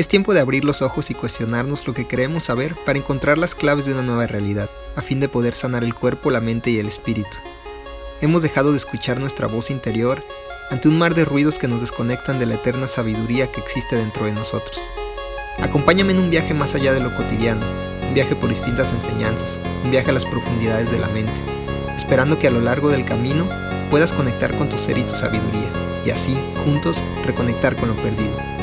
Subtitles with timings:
[0.00, 3.54] Es tiempo de abrir los ojos y cuestionarnos lo que queremos saber para encontrar las
[3.54, 6.78] claves de una nueva realidad, a fin de poder sanar el cuerpo, la mente y
[6.78, 7.28] el espíritu.
[8.22, 10.24] Hemos dejado de escuchar nuestra voz interior
[10.70, 14.24] ante un mar de ruidos que nos desconectan de la eterna sabiduría que existe dentro
[14.24, 14.80] de nosotros.
[15.58, 17.60] Acompáñame en un viaje más allá de lo cotidiano,
[18.08, 21.34] un viaje por distintas enseñanzas, un viaje a las profundidades de la mente,
[21.98, 23.46] esperando que a lo largo del camino
[23.90, 25.68] puedas conectar con tu ser y tu sabiduría,
[26.06, 26.96] y así, juntos,
[27.26, 28.59] reconectar con lo perdido.